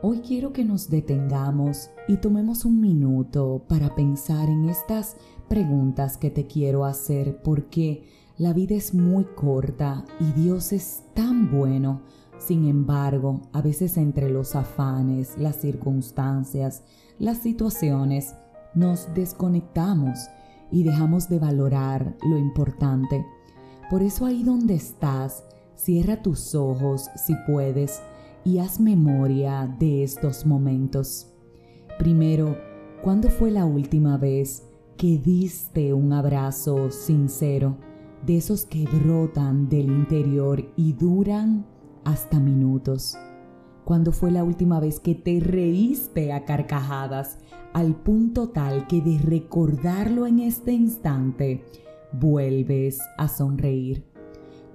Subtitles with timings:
[0.00, 5.16] Hoy quiero que nos detengamos y tomemos un minuto para pensar en estas
[5.48, 8.04] preguntas que te quiero hacer porque
[8.36, 12.02] la vida es muy corta y Dios es tan bueno.
[12.38, 16.84] Sin embargo, a veces entre los afanes, las circunstancias,
[17.18, 18.36] las situaciones,
[18.74, 20.28] nos desconectamos
[20.70, 23.26] y dejamos de valorar lo importante.
[23.90, 25.42] Por eso ahí donde estás,
[25.74, 28.00] cierra tus ojos si puedes
[28.48, 31.30] y haz memoria de estos momentos.
[31.98, 32.56] Primero,
[33.02, 34.66] ¿cuándo fue la última vez
[34.96, 37.76] que diste un abrazo sincero,
[38.24, 41.66] de esos que brotan del interior y duran
[42.04, 43.18] hasta minutos?
[43.84, 47.40] ¿Cuándo fue la última vez que te reíste a carcajadas
[47.74, 51.64] al punto tal que de recordarlo en este instante
[52.12, 54.06] vuelves a sonreír?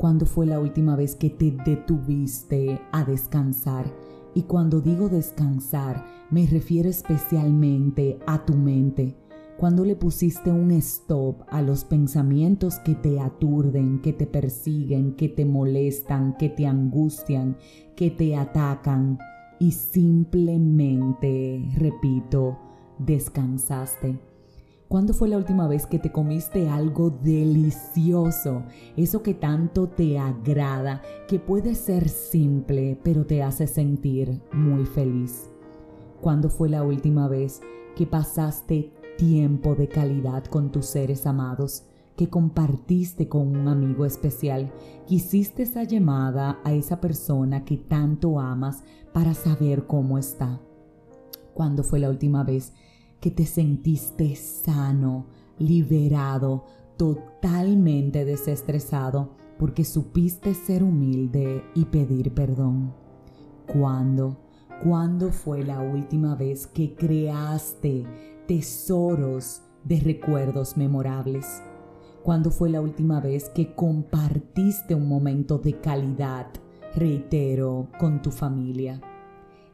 [0.00, 3.84] ¿Cuándo fue la última vez que te detuviste a descansar?
[4.32, 9.18] Y cuando digo descansar, me refiero especialmente a tu mente.
[9.58, 15.28] Cuando le pusiste un stop a los pensamientos que te aturden, que te persiguen, que
[15.28, 17.58] te molestan, que te angustian,
[17.94, 19.18] que te atacan
[19.58, 22.58] y simplemente, repito,
[22.98, 24.29] descansaste.
[24.90, 28.64] ¿Cuándo fue la última vez que te comiste algo delicioso?
[28.96, 35.48] Eso que tanto te agrada, que puede ser simple, pero te hace sentir muy feliz.
[36.20, 37.60] ¿Cuándo fue la última vez
[37.94, 41.84] que pasaste tiempo de calidad con tus seres amados?
[42.16, 44.70] que compartiste con un amigo especial,
[45.08, 48.82] que hiciste esa llamada a esa persona que tanto amas
[49.14, 50.60] para saber cómo está.
[51.54, 52.74] ¿Cuándo fue la última vez
[53.20, 55.26] que te sentiste sano,
[55.58, 56.64] liberado,
[56.96, 62.94] totalmente desestresado, porque supiste ser humilde y pedir perdón.
[63.66, 64.38] ¿Cuándo?
[64.82, 68.06] ¿Cuándo fue la última vez que creaste
[68.46, 71.62] tesoros de recuerdos memorables?
[72.22, 76.46] ¿Cuándo fue la última vez que compartiste un momento de calidad,
[76.94, 79.00] reitero, con tu familia?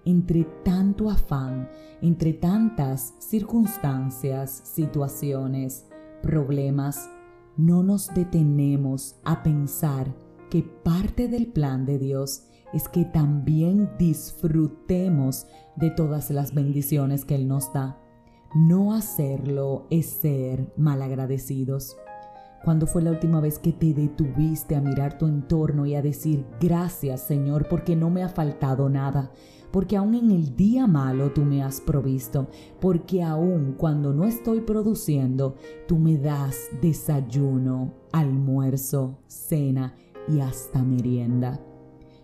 [0.06, 1.68] Entre tanto afán,
[2.00, 5.84] entre tantas circunstancias, situaciones,
[6.22, 7.10] problemas,
[7.58, 10.14] no nos detenemos a pensar
[10.50, 15.46] que parte del plan de Dios es que también disfrutemos
[15.76, 17.98] de todas las bendiciones que Él nos da.
[18.54, 21.96] No hacerlo es ser malagradecidos.
[22.66, 26.44] ¿Cuándo fue la última vez que te detuviste a mirar tu entorno y a decir
[26.60, 29.30] gracias Señor porque no me ha faltado nada?
[29.70, 32.48] Porque aún en el día malo tú me has provisto,
[32.80, 35.54] porque aún cuando no estoy produciendo,
[35.86, 39.94] tú me das desayuno, almuerzo, cena
[40.26, 41.60] y hasta merienda.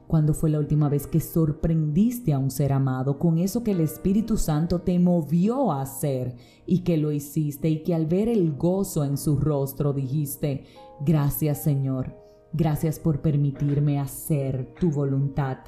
[0.06, 3.80] ¿Cuándo fue la última vez que sorprendiste a un ser amado con eso que el
[3.80, 6.36] Espíritu Santo te movió a hacer
[6.66, 10.64] y que lo hiciste y que al ver el gozo en su rostro dijiste,
[11.00, 12.14] gracias Señor,
[12.52, 15.58] gracias por permitirme hacer tu voluntad?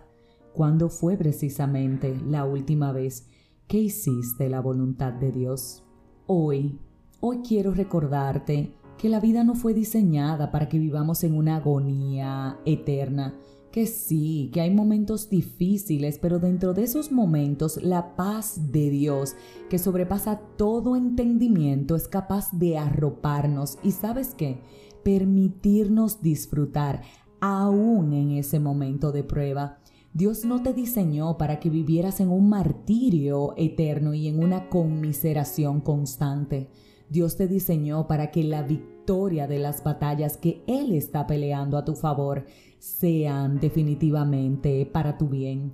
[0.52, 3.28] ¿Cuándo fue precisamente la última vez
[3.66, 5.82] que hiciste la voluntad de Dios?
[6.26, 6.78] Hoy,
[7.20, 12.58] hoy quiero recordarte que la vida no fue diseñada para que vivamos en una agonía
[12.64, 13.34] eterna,
[13.74, 19.34] que sí, que hay momentos difíciles, pero dentro de esos momentos la paz de Dios,
[19.68, 24.60] que sobrepasa todo entendimiento, es capaz de arroparnos y sabes qué,
[25.02, 27.02] permitirnos disfrutar
[27.40, 29.80] aún en ese momento de prueba.
[30.12, 35.80] Dios no te diseñó para que vivieras en un martirio eterno y en una conmiseración
[35.80, 36.70] constante.
[37.10, 41.84] Dios te diseñó para que la victoria de las batallas que Él está peleando a
[41.84, 42.46] tu favor
[42.84, 45.72] sean definitivamente para tu bien.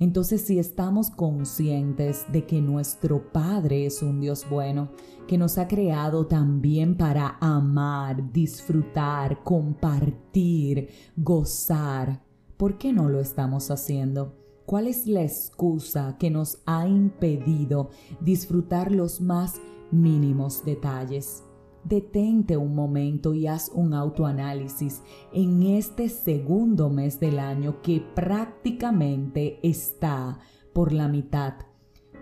[0.00, 4.90] Entonces si estamos conscientes de que nuestro Padre es un Dios bueno,
[5.28, 12.24] que nos ha creado también para amar, disfrutar, compartir, gozar,
[12.56, 14.34] ¿por qué no lo estamos haciendo?
[14.66, 17.90] ¿Cuál es la excusa que nos ha impedido
[18.20, 19.60] disfrutar los más
[19.92, 21.44] mínimos detalles?
[21.88, 25.02] Detente un momento y haz un autoanálisis
[25.32, 30.38] en este segundo mes del año que prácticamente está
[30.72, 31.54] por la mitad.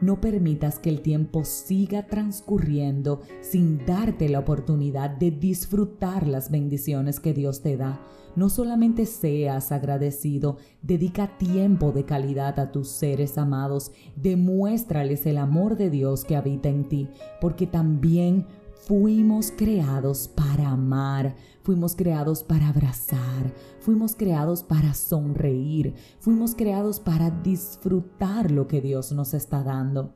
[0.00, 7.18] No permitas que el tiempo siga transcurriendo sin darte la oportunidad de disfrutar las bendiciones
[7.18, 8.02] que Dios te da.
[8.36, 15.76] No solamente seas agradecido, dedica tiempo de calidad a tus seres amados, demuéstrales el amor
[15.76, 17.08] de Dios que habita en ti,
[17.40, 18.46] porque también
[18.86, 21.34] Fuimos creados para amar,
[21.64, 29.10] fuimos creados para abrazar, fuimos creados para sonreír, fuimos creados para disfrutar lo que Dios
[29.10, 30.14] nos está dando.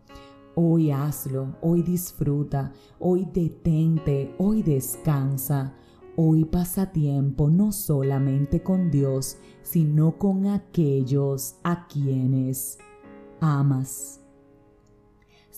[0.55, 5.75] Hoy hazlo, hoy disfruta, hoy detente, hoy descansa,
[6.14, 12.78] hoy pasa tiempo no solamente con Dios, sino con aquellos a quienes
[13.40, 14.19] amas.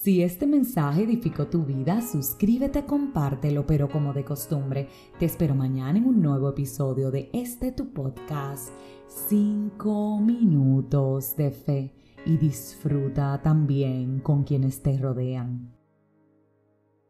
[0.03, 4.89] Si este mensaje edificó tu vida, suscríbete, compártelo, pero como de costumbre,
[5.21, 8.71] te espero mañana en un nuevo episodio de este tu podcast,
[9.07, 11.95] 5 minutos de fe,
[12.27, 15.81] y disfruta también con quienes te rodean.